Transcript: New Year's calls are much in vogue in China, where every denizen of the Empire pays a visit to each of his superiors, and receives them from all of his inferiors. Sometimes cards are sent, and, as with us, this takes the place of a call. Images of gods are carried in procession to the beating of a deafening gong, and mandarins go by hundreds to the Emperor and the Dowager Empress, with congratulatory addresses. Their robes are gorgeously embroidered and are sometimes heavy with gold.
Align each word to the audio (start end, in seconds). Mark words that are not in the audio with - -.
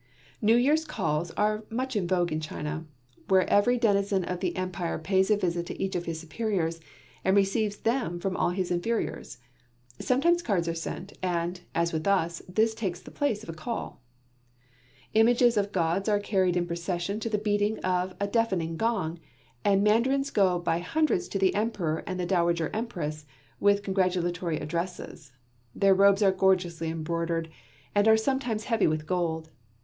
New 0.41 0.55
Year's 0.55 0.83
calls 0.83 1.29
are 1.37 1.63
much 1.69 1.95
in 1.95 2.07
vogue 2.07 2.31
in 2.31 2.39
China, 2.39 2.87
where 3.27 3.47
every 3.47 3.77
denizen 3.77 4.23
of 4.23 4.39
the 4.39 4.55
Empire 4.57 4.97
pays 4.97 5.29
a 5.29 5.37
visit 5.37 5.67
to 5.67 5.79
each 5.79 5.95
of 5.95 6.05
his 6.05 6.19
superiors, 6.19 6.79
and 7.23 7.35
receives 7.37 7.77
them 7.77 8.19
from 8.19 8.35
all 8.35 8.49
of 8.49 8.55
his 8.55 8.71
inferiors. 8.71 9.37
Sometimes 9.99 10.41
cards 10.41 10.67
are 10.67 10.73
sent, 10.73 11.13
and, 11.21 11.61
as 11.75 11.93
with 11.93 12.07
us, 12.07 12.41
this 12.49 12.73
takes 12.73 12.99
the 12.99 13.11
place 13.11 13.43
of 13.43 13.49
a 13.49 13.53
call. 13.53 14.01
Images 15.13 15.55
of 15.55 15.71
gods 15.71 16.09
are 16.09 16.19
carried 16.19 16.57
in 16.57 16.65
procession 16.65 17.19
to 17.19 17.29
the 17.29 17.37
beating 17.37 17.77
of 17.81 18.15
a 18.19 18.25
deafening 18.25 18.77
gong, 18.77 19.19
and 19.63 19.83
mandarins 19.83 20.31
go 20.31 20.57
by 20.57 20.79
hundreds 20.79 21.27
to 21.27 21.37
the 21.37 21.53
Emperor 21.53 22.03
and 22.07 22.19
the 22.19 22.25
Dowager 22.25 22.71
Empress, 22.73 23.27
with 23.59 23.83
congratulatory 23.83 24.57
addresses. 24.57 25.31
Their 25.75 25.93
robes 25.93 26.23
are 26.23 26.31
gorgeously 26.31 26.89
embroidered 26.89 27.51
and 27.93 28.07
are 28.07 28.17
sometimes 28.17 28.63
heavy 28.63 28.87
with 28.87 29.05
gold. 29.05 29.51